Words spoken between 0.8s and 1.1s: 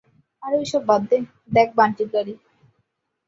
বাদ